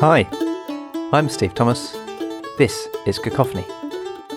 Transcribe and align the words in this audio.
Hi, 0.00 0.28
I'm 1.10 1.30
Steve 1.30 1.54
Thomas. 1.54 1.92
This 2.58 2.86
is 3.06 3.18
Cacophony. 3.18 3.64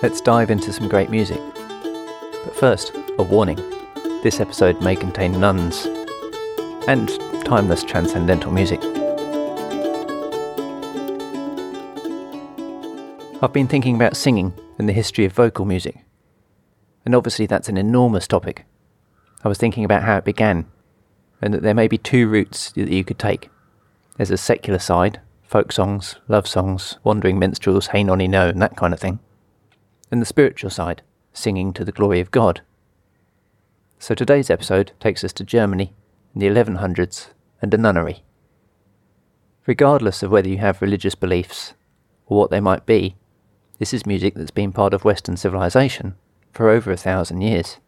Let's 0.02 0.22
dive 0.22 0.50
into 0.50 0.72
some 0.72 0.88
great 0.88 1.10
music. 1.10 1.38
But 1.54 2.56
first, 2.56 2.92
a 3.18 3.22
warning 3.22 3.56
this 4.22 4.40
episode 4.40 4.80
may 4.80 4.96
contain 4.96 5.38
nuns 5.38 5.84
and 6.88 7.10
timeless 7.44 7.84
transcendental 7.84 8.52
music. 8.52 8.80
I've 13.42 13.52
been 13.52 13.68
thinking 13.68 13.96
about 13.96 14.16
singing 14.16 14.54
and 14.78 14.88
the 14.88 14.94
history 14.94 15.26
of 15.26 15.34
vocal 15.34 15.66
music. 15.66 16.06
And 17.04 17.14
obviously, 17.14 17.44
that's 17.44 17.68
an 17.68 17.76
enormous 17.76 18.26
topic. 18.26 18.64
I 19.44 19.48
was 19.48 19.58
thinking 19.58 19.84
about 19.84 20.04
how 20.04 20.16
it 20.16 20.24
began, 20.24 20.64
and 21.42 21.52
that 21.52 21.62
there 21.62 21.74
may 21.74 21.86
be 21.86 21.98
two 21.98 22.28
routes 22.28 22.72
that 22.72 22.88
you 22.88 23.04
could 23.04 23.18
take. 23.18 23.50
There's 24.16 24.30
a 24.30 24.38
secular 24.38 24.78
side, 24.78 25.20
folk 25.50 25.72
songs, 25.72 26.14
love 26.28 26.46
songs, 26.46 26.96
wandering 27.02 27.36
minstrels, 27.36 27.88
hey 27.88 28.04
nonny 28.04 28.28
no, 28.28 28.50
and 28.50 28.62
that 28.62 28.76
kind 28.76 28.94
of 28.94 29.00
thing. 29.00 29.18
And 30.08 30.22
the 30.22 30.26
spiritual 30.26 30.70
side, 30.70 31.02
singing 31.32 31.72
to 31.72 31.84
the 31.84 31.90
glory 31.90 32.20
of 32.20 32.30
God. 32.30 32.60
So 33.98 34.14
today's 34.14 34.48
episode 34.48 34.92
takes 35.00 35.24
us 35.24 35.32
to 35.32 35.42
Germany 35.42 35.92
in 36.36 36.40
the 36.40 36.46
1100s 36.46 37.30
and 37.60 37.74
a 37.74 37.76
nunnery. 37.76 38.22
Regardless 39.66 40.22
of 40.22 40.30
whether 40.30 40.48
you 40.48 40.58
have 40.58 40.80
religious 40.80 41.16
beliefs 41.16 41.74
or 42.26 42.38
what 42.38 42.52
they 42.52 42.60
might 42.60 42.86
be, 42.86 43.16
this 43.80 43.92
is 43.92 44.06
music 44.06 44.34
that's 44.34 44.52
been 44.52 44.70
part 44.70 44.94
of 44.94 45.04
Western 45.04 45.36
civilization 45.36 46.14
for 46.52 46.68
over 46.68 46.92
a 46.92 46.96
thousand 46.96 47.40
years, 47.40 47.78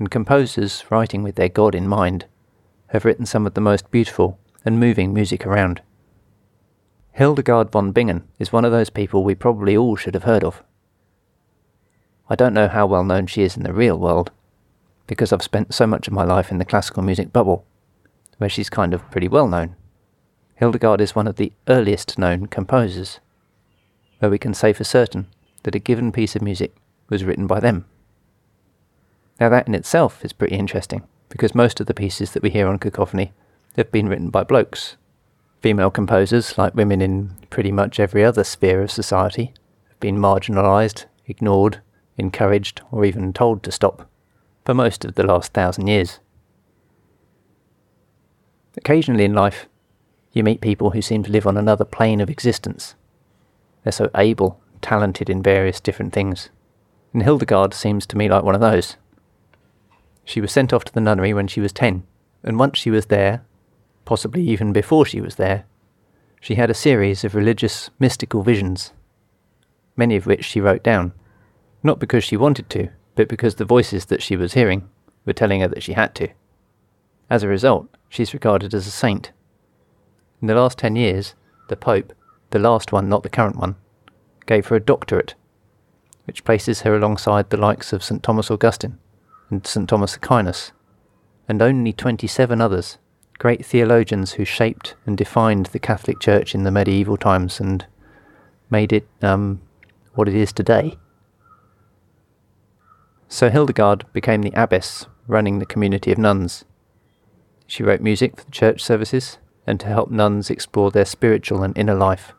and 0.00 0.10
composers 0.10 0.84
writing 0.90 1.22
with 1.22 1.36
their 1.36 1.48
God 1.48 1.76
in 1.76 1.86
mind 1.86 2.24
have 2.88 3.04
written 3.04 3.24
some 3.24 3.46
of 3.46 3.54
the 3.54 3.60
most 3.60 3.92
beautiful 3.92 4.36
and 4.64 4.80
moving 4.80 5.14
music 5.14 5.46
around. 5.46 5.80
Hildegard 7.14 7.70
von 7.70 7.92
Bingen 7.92 8.24
is 8.40 8.52
one 8.52 8.64
of 8.64 8.72
those 8.72 8.90
people 8.90 9.22
we 9.22 9.36
probably 9.36 9.76
all 9.76 9.94
should 9.94 10.14
have 10.14 10.24
heard 10.24 10.42
of. 10.42 10.64
I 12.28 12.34
don't 12.34 12.52
know 12.52 12.66
how 12.66 12.86
well 12.86 13.04
known 13.04 13.28
she 13.28 13.42
is 13.42 13.56
in 13.56 13.62
the 13.62 13.72
real 13.72 13.96
world, 13.96 14.32
because 15.06 15.32
I've 15.32 15.40
spent 15.40 15.72
so 15.72 15.86
much 15.86 16.08
of 16.08 16.12
my 16.12 16.24
life 16.24 16.50
in 16.50 16.58
the 16.58 16.64
classical 16.64 17.04
music 17.04 17.32
bubble, 17.32 17.64
where 18.38 18.50
she's 18.50 18.68
kind 18.68 18.92
of 18.92 19.08
pretty 19.12 19.28
well 19.28 19.46
known. 19.46 19.76
Hildegard 20.56 21.00
is 21.00 21.14
one 21.14 21.28
of 21.28 21.36
the 21.36 21.52
earliest 21.68 22.18
known 22.18 22.46
composers, 22.46 23.20
where 24.18 24.30
we 24.30 24.38
can 24.38 24.52
say 24.52 24.72
for 24.72 24.82
certain 24.82 25.28
that 25.62 25.76
a 25.76 25.78
given 25.78 26.10
piece 26.10 26.34
of 26.34 26.42
music 26.42 26.74
was 27.08 27.22
written 27.22 27.46
by 27.46 27.60
them. 27.60 27.84
Now, 29.38 29.50
that 29.50 29.68
in 29.68 29.76
itself 29.76 30.24
is 30.24 30.32
pretty 30.32 30.56
interesting, 30.56 31.04
because 31.28 31.54
most 31.54 31.78
of 31.78 31.86
the 31.86 31.94
pieces 31.94 32.32
that 32.32 32.42
we 32.42 32.50
hear 32.50 32.66
on 32.66 32.80
Cacophony 32.80 33.32
have 33.76 33.92
been 33.92 34.08
written 34.08 34.30
by 34.30 34.42
blokes, 34.42 34.96
Female 35.64 35.90
composers, 35.90 36.58
like 36.58 36.74
women 36.74 37.00
in 37.00 37.30
pretty 37.48 37.72
much 37.72 37.98
every 37.98 38.22
other 38.22 38.44
sphere 38.44 38.82
of 38.82 38.90
society, 38.90 39.54
have 39.88 39.98
been 39.98 40.18
marginalised, 40.18 41.06
ignored, 41.24 41.80
encouraged, 42.18 42.82
or 42.92 43.02
even 43.02 43.32
told 43.32 43.62
to 43.62 43.72
stop 43.72 44.06
for 44.66 44.74
most 44.74 45.06
of 45.06 45.14
the 45.14 45.22
last 45.22 45.54
thousand 45.54 45.86
years. 45.86 46.20
Occasionally 48.76 49.24
in 49.24 49.32
life, 49.32 49.66
you 50.32 50.44
meet 50.44 50.60
people 50.60 50.90
who 50.90 51.00
seem 51.00 51.22
to 51.22 51.32
live 51.32 51.46
on 51.46 51.56
another 51.56 51.86
plane 51.86 52.20
of 52.20 52.28
existence. 52.28 52.94
They're 53.84 53.92
so 53.92 54.10
able, 54.14 54.60
talented 54.82 55.30
in 55.30 55.42
various 55.42 55.80
different 55.80 56.12
things. 56.12 56.50
And 57.14 57.22
Hildegard 57.22 57.72
seems 57.72 58.04
to 58.08 58.18
me 58.18 58.28
like 58.28 58.44
one 58.44 58.54
of 58.54 58.60
those. 58.60 58.98
She 60.26 60.42
was 60.42 60.52
sent 60.52 60.74
off 60.74 60.84
to 60.84 60.92
the 60.92 61.00
nunnery 61.00 61.32
when 61.32 61.46
she 61.46 61.62
was 61.62 61.72
ten, 61.72 62.06
and 62.42 62.58
once 62.58 62.78
she 62.78 62.90
was 62.90 63.06
there, 63.06 63.46
possibly 64.04 64.42
even 64.42 64.72
before 64.72 65.06
she 65.06 65.20
was 65.20 65.36
there, 65.36 65.64
she 66.40 66.56
had 66.56 66.70
a 66.70 66.74
series 66.74 67.24
of 67.24 67.34
religious, 67.34 67.90
mystical 67.98 68.42
visions, 68.42 68.92
many 69.96 70.16
of 70.16 70.26
which 70.26 70.44
she 70.44 70.60
wrote 70.60 70.82
down, 70.82 71.12
not 71.82 71.98
because 71.98 72.24
she 72.24 72.36
wanted 72.36 72.68
to, 72.70 72.88
but 73.14 73.28
because 73.28 73.54
the 73.54 73.64
voices 73.64 74.06
that 74.06 74.22
she 74.22 74.36
was 74.36 74.54
hearing 74.54 74.88
were 75.24 75.32
telling 75.32 75.60
her 75.60 75.68
that 75.68 75.82
she 75.82 75.94
had 75.94 76.14
to. 76.16 76.28
As 77.30 77.42
a 77.42 77.48
result, 77.48 77.88
she's 78.08 78.34
regarded 78.34 78.74
as 78.74 78.86
a 78.86 78.90
saint. 78.90 79.32
In 80.42 80.48
the 80.48 80.54
last 80.54 80.78
ten 80.78 80.96
years, 80.96 81.34
the 81.68 81.76
Pope, 81.76 82.12
the 82.50 82.58
last 82.58 82.92
one, 82.92 83.08
not 83.08 83.22
the 83.22 83.30
current 83.30 83.56
one, 83.56 83.76
gave 84.46 84.66
her 84.66 84.76
a 84.76 84.80
doctorate, 84.80 85.34
which 86.26 86.44
places 86.44 86.82
her 86.82 86.94
alongside 86.94 87.48
the 87.48 87.56
likes 87.56 87.92
of 87.92 88.04
St. 88.04 88.22
Thomas 88.22 88.50
Augustine 88.50 88.98
and 89.50 89.66
St. 89.66 89.88
Thomas 89.88 90.16
Aquinas, 90.16 90.72
and 91.48 91.62
only 91.62 91.92
27 91.92 92.60
others 92.60 92.98
great 93.44 93.66
theologians 93.66 94.32
who 94.32 94.44
shaped 94.46 94.94
and 95.04 95.18
defined 95.18 95.66
the 95.66 95.78
Catholic 95.78 96.18
Church 96.18 96.54
in 96.54 96.64
the 96.64 96.70
medieval 96.70 97.18
times 97.18 97.60
and 97.60 97.84
made 98.70 98.90
it 98.90 99.06
um, 99.20 99.60
what 100.14 100.26
it 100.26 100.34
is 100.34 100.50
today. 100.50 100.96
So 103.28 103.50
Hildegard 103.50 104.06
became 104.14 104.40
the 104.40 104.54
abbess 104.54 105.04
running 105.26 105.58
the 105.58 105.66
community 105.66 106.10
of 106.10 106.16
nuns. 106.16 106.64
She 107.66 107.82
wrote 107.82 108.00
music 108.00 108.38
for 108.38 108.46
the 108.46 108.50
church 108.50 108.82
services 108.82 109.36
and 109.66 109.78
to 109.78 109.88
help 109.88 110.10
nuns 110.10 110.48
explore 110.48 110.90
their 110.90 111.04
spiritual 111.04 111.62
and 111.62 111.76
inner 111.76 111.94
life. 111.94 112.32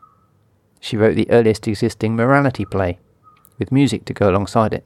She 0.80 0.96
wrote 0.96 1.14
the 1.14 1.30
earliest 1.30 1.68
existing 1.68 2.16
morality 2.16 2.64
play, 2.64 2.98
with 3.60 3.70
music 3.70 4.06
to 4.06 4.12
go 4.12 4.28
alongside 4.28 4.74
it. 4.74 4.84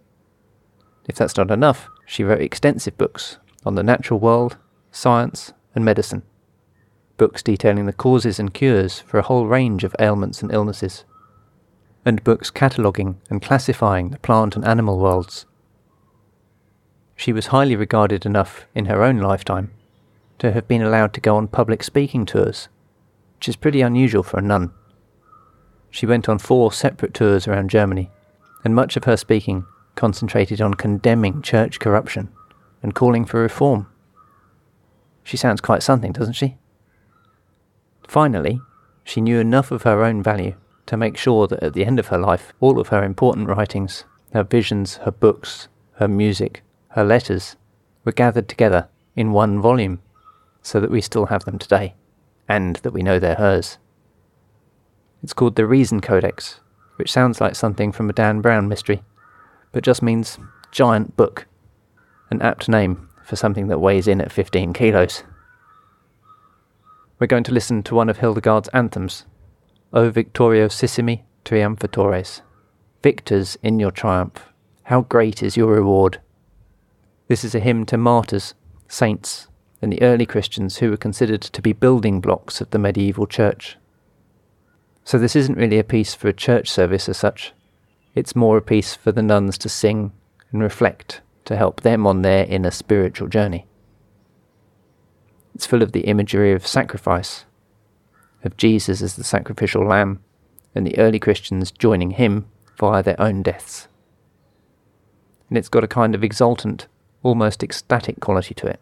If 1.08 1.14
that's 1.14 1.38
not 1.38 1.50
enough, 1.50 1.88
she 2.04 2.24
wrote 2.24 2.42
extensive 2.42 2.98
books 2.98 3.38
on 3.64 3.74
the 3.74 3.82
natural 3.82 4.20
world, 4.20 4.58
science, 4.92 5.54
and 5.74 5.84
medicine, 5.84 6.22
books 7.16 7.42
detailing 7.42 7.86
the 7.86 7.92
causes 7.92 8.38
and 8.38 8.54
cures 8.54 9.00
for 9.00 9.18
a 9.18 9.22
whole 9.22 9.46
range 9.46 9.84
of 9.84 9.94
ailments 9.98 10.42
and 10.42 10.52
illnesses, 10.52 11.04
and 12.04 12.24
books 12.24 12.50
cataloguing 12.50 13.20
and 13.28 13.42
classifying 13.42 14.10
the 14.10 14.18
plant 14.18 14.56
and 14.56 14.64
animal 14.64 14.98
worlds. 14.98 15.46
She 17.14 17.32
was 17.32 17.48
highly 17.48 17.76
regarded 17.76 18.24
enough 18.24 18.66
in 18.74 18.86
her 18.86 19.02
own 19.02 19.18
lifetime 19.18 19.70
to 20.38 20.52
have 20.52 20.66
been 20.66 20.82
allowed 20.82 21.12
to 21.12 21.20
go 21.20 21.36
on 21.36 21.48
public 21.48 21.82
speaking 21.82 22.24
tours, 22.24 22.68
which 23.36 23.48
is 23.48 23.56
pretty 23.56 23.82
unusual 23.82 24.22
for 24.22 24.38
a 24.38 24.42
nun. 24.42 24.72
She 25.90 26.06
went 26.06 26.28
on 26.28 26.38
four 26.38 26.72
separate 26.72 27.12
tours 27.12 27.46
around 27.46 27.68
Germany, 27.68 28.10
and 28.64 28.74
much 28.74 28.96
of 28.96 29.04
her 29.04 29.16
speaking 29.16 29.66
concentrated 29.96 30.62
on 30.62 30.74
condemning 30.74 31.42
church 31.42 31.78
corruption 31.78 32.30
and 32.82 32.94
calling 32.94 33.26
for 33.26 33.40
reform. 33.40 33.86
She 35.30 35.36
sounds 35.36 35.60
quite 35.60 35.84
something, 35.84 36.10
doesn't 36.10 36.32
she? 36.32 36.56
Finally, 38.08 38.60
she 39.04 39.20
knew 39.20 39.38
enough 39.38 39.70
of 39.70 39.84
her 39.84 40.02
own 40.02 40.24
value 40.24 40.56
to 40.86 40.96
make 40.96 41.16
sure 41.16 41.46
that 41.46 41.62
at 41.62 41.72
the 41.72 41.86
end 41.86 42.00
of 42.00 42.08
her 42.08 42.18
life, 42.18 42.52
all 42.58 42.80
of 42.80 42.88
her 42.88 43.04
important 43.04 43.46
writings, 43.46 44.04
her 44.32 44.42
visions, 44.42 44.96
her 45.04 45.12
books, 45.12 45.68
her 45.98 46.08
music, 46.08 46.64
her 46.88 47.04
letters, 47.04 47.54
were 48.04 48.10
gathered 48.10 48.48
together 48.48 48.88
in 49.14 49.30
one 49.30 49.60
volume, 49.60 50.00
so 50.62 50.80
that 50.80 50.90
we 50.90 51.00
still 51.00 51.26
have 51.26 51.44
them 51.44 51.60
today, 51.60 51.94
and 52.48 52.74
that 52.78 52.92
we 52.92 53.04
know 53.04 53.20
they're 53.20 53.36
hers. 53.36 53.78
It's 55.22 55.32
called 55.32 55.54
the 55.54 55.62
Riesencodex, 55.62 56.58
which 56.96 57.12
sounds 57.12 57.40
like 57.40 57.54
something 57.54 57.92
from 57.92 58.10
a 58.10 58.12
Dan 58.12 58.40
Brown 58.40 58.66
mystery, 58.66 59.04
but 59.70 59.84
just 59.84 60.02
means 60.02 60.40
giant 60.72 61.16
book, 61.16 61.46
an 62.30 62.42
apt 62.42 62.68
name 62.68 63.09
for 63.30 63.36
something 63.36 63.68
that 63.68 63.78
weighs 63.78 64.08
in 64.08 64.20
at 64.20 64.32
15 64.32 64.72
kilos. 64.72 65.22
We're 67.20 67.28
going 67.28 67.44
to 67.44 67.52
listen 67.52 67.84
to 67.84 67.94
one 67.94 68.08
of 68.08 68.18
Hildegard's 68.18 68.68
anthems, 68.70 69.24
O 69.92 70.10
Victoriosissimi 70.10 71.22
Triumphatores. 71.44 72.40
Victors 73.04 73.56
in 73.62 73.78
your 73.78 73.92
triumph, 73.92 74.52
how 74.82 75.02
great 75.02 75.44
is 75.44 75.56
your 75.56 75.72
reward! 75.74 76.20
This 77.28 77.44
is 77.44 77.54
a 77.54 77.60
hymn 77.60 77.86
to 77.86 77.96
martyrs, 77.96 78.54
saints, 78.88 79.46
and 79.80 79.92
the 79.92 80.02
early 80.02 80.26
Christians 80.26 80.78
who 80.78 80.90
were 80.90 80.96
considered 80.96 81.40
to 81.42 81.62
be 81.62 81.72
building 81.72 82.20
blocks 82.20 82.60
of 82.60 82.70
the 82.70 82.80
medieval 82.80 83.28
church. 83.28 83.76
So, 85.04 85.18
this 85.18 85.36
isn't 85.36 85.56
really 85.56 85.78
a 85.78 85.84
piece 85.84 86.14
for 86.16 86.26
a 86.26 86.32
church 86.32 86.68
service 86.68 87.08
as 87.08 87.16
such, 87.16 87.52
it's 88.16 88.34
more 88.34 88.56
a 88.56 88.62
piece 88.62 88.96
for 88.96 89.12
the 89.12 89.22
nuns 89.22 89.56
to 89.58 89.68
sing 89.68 90.10
and 90.50 90.60
reflect 90.62 91.20
to 91.44 91.56
help 91.56 91.80
them 91.80 92.06
on 92.06 92.22
their 92.22 92.44
inner 92.46 92.70
spiritual 92.70 93.28
journey. 93.28 93.66
It's 95.54 95.66
full 95.66 95.82
of 95.82 95.92
the 95.92 96.02
imagery 96.02 96.52
of 96.52 96.66
sacrifice, 96.66 97.44
of 98.44 98.56
Jesus 98.56 99.02
as 99.02 99.16
the 99.16 99.24
sacrificial 99.24 99.86
lamb, 99.86 100.22
and 100.74 100.86
the 100.86 100.98
early 100.98 101.18
Christians 101.18 101.70
joining 101.70 102.12
him 102.12 102.46
via 102.78 103.02
their 103.02 103.20
own 103.20 103.42
deaths. 103.42 103.88
And 105.48 105.58
it's 105.58 105.68
got 105.68 105.84
a 105.84 105.88
kind 105.88 106.14
of 106.14 106.22
exultant, 106.22 106.86
almost 107.22 107.62
ecstatic 107.62 108.20
quality 108.20 108.54
to 108.54 108.68
it. 108.68 108.80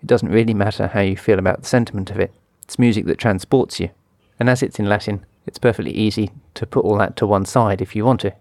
It 0.00 0.06
doesn't 0.06 0.30
really 0.30 0.54
matter 0.54 0.88
how 0.88 1.00
you 1.00 1.16
feel 1.16 1.38
about 1.38 1.62
the 1.62 1.68
sentiment 1.68 2.10
of 2.10 2.20
it, 2.20 2.32
it's 2.62 2.78
music 2.78 3.06
that 3.06 3.18
transports 3.18 3.78
you, 3.80 3.90
and 4.38 4.48
as 4.48 4.62
it's 4.62 4.78
in 4.78 4.88
Latin, 4.88 5.26
it's 5.46 5.58
perfectly 5.58 5.92
easy 5.92 6.30
to 6.54 6.66
put 6.66 6.84
all 6.84 6.96
that 6.98 7.16
to 7.16 7.26
one 7.26 7.44
side 7.44 7.82
if 7.82 7.94
you 7.94 8.04
want 8.04 8.20
to. 8.20 8.34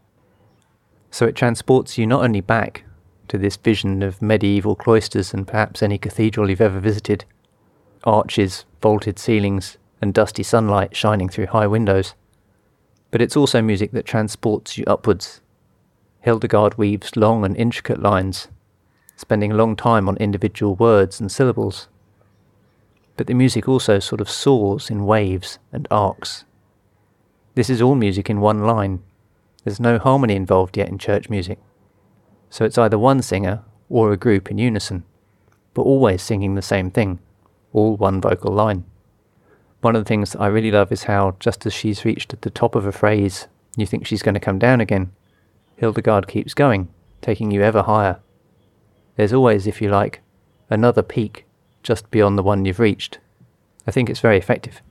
So 1.12 1.28
it 1.28 1.36
transports 1.36 1.98
you 1.98 2.08
not 2.08 2.24
only 2.24 2.42
back 2.42 2.86
to 3.28 3.38
this 3.38 3.58
vision 3.58 4.02
of 4.02 4.22
medieval 4.22 4.76
cloisters 4.76 5.34
and 5.34 5.48
perhaps 5.48 5.84
any 5.84 5.98
cathedral 5.98 6.50
you've 6.50 6.62
ever 6.62 6.80
visited 6.80 7.26
arches, 8.04 8.66
vaulted 8.82 9.20
ceilings, 9.20 9.78
and 10.02 10.14
dusty 10.14 10.44
sunlight 10.44 10.96
shining 10.96 11.30
through 11.30 11.48
high 11.48 11.68
windows. 11.68 12.16
But 13.12 13.22
it's 13.22 13.38
also 13.38 13.62
music 13.62 13.92
that 13.92 14.06
transports 14.06 14.78
you 14.78 14.84
upwards. 14.88 15.42
Hildegard 16.22 16.78
weaves 16.78 17.16
long 17.16 17.46
and 17.46 17.56
intricate 17.56 18.02
lines, 18.02 18.48
spending 19.16 19.52
a 19.52 19.56
long 19.56 19.76
time 19.76 20.08
on 20.08 20.18
individual 20.18 20.76
words 20.76 21.20
and 21.20 21.32
syllables. 21.32 21.88
But 23.18 23.28
the 23.28 23.34
music 23.34 23.68
also 23.68 24.00
sort 24.00 24.22
of 24.22 24.30
soars 24.30 24.90
in 24.90 25.06
waves 25.06 25.60
and 25.72 25.88
arcs. 25.92 26.46
This 27.54 27.70
is 27.70 27.82
all 27.82 27.96
music 27.96 28.30
in 28.30 28.40
one 28.40 28.64
line. 28.64 29.04
There's 29.64 29.80
no 29.80 30.00
harmony 30.00 30.36
involved 30.36 30.78
yet 30.78 30.90
in 30.90 30.98
church 30.98 31.30
music. 31.30 31.60
So 32.50 32.66
it's 32.66 32.78
either 32.78 32.98
one 32.98 33.22
singer 33.22 33.64
or 33.90 34.12
a 34.12 34.18
group 34.18 34.50
in 34.50 34.58
unison, 34.58 35.04
but 35.74 35.84
always 35.84 36.22
singing 36.22 36.56
the 36.56 36.62
same 36.62 36.90
thing, 36.90 37.20
all 37.74 37.96
one 37.96 38.20
vocal 38.20 38.52
line. 38.52 38.86
One 39.82 39.96
of 39.96 40.04
the 40.04 40.08
things 40.08 40.32
that 40.32 40.42
I 40.42 40.48
really 40.48 40.72
love 40.72 40.92
is 40.92 41.04
how, 41.04 41.36
just 41.40 41.66
as 41.66 41.74
she's 41.74 42.06
reached 42.06 42.40
the 42.42 42.50
top 42.50 42.76
of 42.76 42.86
a 42.86 42.92
phrase, 42.92 43.48
you 43.78 43.86
think 43.86 44.06
she's 44.06 44.22
going 44.22 44.34
to 44.36 44.40
come 44.40 44.60
down 44.60 44.82
again, 44.82 45.12
Hildegard 45.78 46.28
keeps 46.28 46.54
going, 46.54 46.90
taking 47.22 47.50
you 47.50 47.64
ever 47.64 47.82
higher. 47.82 48.20
There's 49.16 49.34
always, 49.34 49.66
if 49.66 49.82
you 49.82 49.90
like, 49.90 50.22
another 50.70 51.02
peak 51.02 51.46
just 51.82 52.12
beyond 52.12 52.38
the 52.38 52.44
one 52.44 52.66
you've 52.66 52.80
reached. 52.80 53.18
I 53.88 53.92
think 53.92 54.10
it's 54.10 54.20
very 54.20 54.38
effective. 54.38 54.82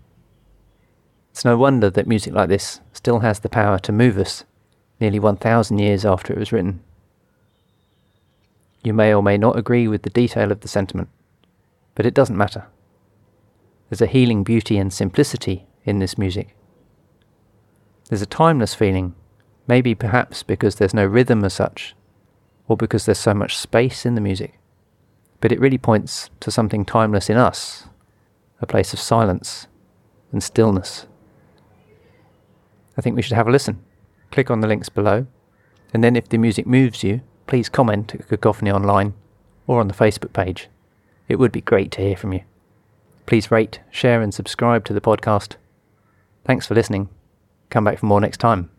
It's 1.31 1.45
no 1.45 1.57
wonder 1.57 1.91
that 1.91 2.09
music 2.09 2.35
like 2.35 2.49
this 2.49 2.81
still 2.93 3.21
has 3.21 3.41
the 3.41 3.49
power 3.49 3.79
to 3.79 3.93
move 3.93 4.19
us 4.19 4.45
nearly 5.01 5.19
1,000 5.19 5.79
years 5.79 6.05
after 6.05 6.33
it 6.33 6.39
was 6.39 6.53
written. 6.53 6.81
You 8.83 8.93
may 8.93 9.15
or 9.15 9.23
may 9.23 9.39
not 9.39 9.59
agree 9.59 9.89
with 9.89 10.03
the 10.03 10.11
detail 10.11 10.53
of 10.53 10.61
the 10.61 10.69
sentiment, 10.69 11.09
but 11.95 12.07
it 12.07 12.15
doesn't 12.15 12.37
matter. 12.37 12.67
There's 13.89 14.01
a 14.01 14.07
healing 14.07 14.45
beauty 14.45 14.79
and 14.79 14.93
simplicity 14.93 15.67
in 15.85 15.99
this 15.99 16.17
music. 16.17 16.57
There's 18.09 18.23
a 18.23 18.27
timeless 18.27 18.75
feeling, 18.75 19.15
maybe 19.67 19.95
perhaps 19.95 20.43
because 20.43 20.77
there's 20.77 20.95
no 20.95 21.05
rhythm 21.05 21.45
as 21.45 21.55
such, 21.55 21.95
or 22.69 22.77
because 22.77 23.05
there's 23.05 23.19
so 23.19 23.35
much 23.35 23.57
space 23.57 24.07
in 24.07 24.15
the 24.15 24.21
music. 24.21 24.59
But 25.41 25.53
it 25.53 25.61
really 25.61 25.79
points 25.79 26.31
to 26.41 26.51
something 26.51 26.85
timeless 26.85 27.31
in 27.31 27.37
us, 27.37 27.87
a 28.61 28.67
place 28.67 28.93
of 28.93 29.01
silence 29.01 29.67
and 30.33 30.43
stillness. 30.43 31.07
I 32.97 33.01
think 33.01 33.17
we 33.17 33.23
should 33.23 33.37
have 33.37 33.49
a 33.49 33.53
listen. 33.53 33.83
Click 34.31 34.51
on 34.51 34.61
the 34.61 34.69
links 34.69 34.89
below, 34.89 35.27
and 35.93 36.05
then 36.05 36.17
if 36.17 36.29
the 36.29 36.39
music 36.39 36.67
moves 36.67 37.03
you, 37.03 37.21
please 37.47 37.69
comment 37.69 38.15
at 38.15 38.29
Cacophony 38.29 38.71
Online 38.71 39.15
or 39.67 39.81
on 39.81 39.89
the 39.89 39.95
Facebook 39.95 40.33
page. 40.33 40.69
It 41.29 41.37
would 41.37 41.53
be 41.53 41.61
great 41.61 41.91
to 41.93 42.03
hear 42.03 42.17
from 42.17 42.33
you. 42.33 42.43
Please 43.27 43.51
rate, 43.51 43.81
share, 43.91 44.21
and 44.23 44.35
subscribe 44.35 44.85
to 44.85 44.93
the 44.93 45.01
podcast. 45.01 45.57
Thanks 46.45 46.67
for 46.67 46.75
listening. 46.75 47.09
Come 47.71 47.85
back 47.85 47.99
for 47.99 48.07
more 48.07 48.21
next 48.21 48.39
time. 48.39 48.71